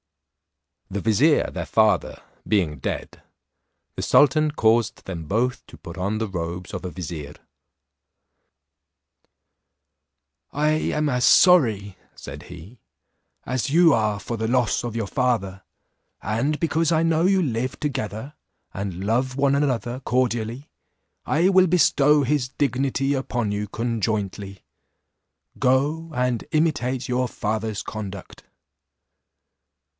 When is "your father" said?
14.95-15.61